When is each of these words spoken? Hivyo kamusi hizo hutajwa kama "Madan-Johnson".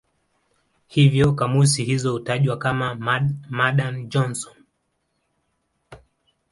Hivyo 0.87 1.31
kamusi 1.33 1.83
hizo 1.83 2.11
hutajwa 2.13 2.57
kama 2.57 2.95
"Madan-Johnson". 3.49 4.55